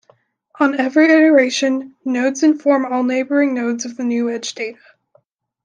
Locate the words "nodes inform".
2.03-2.91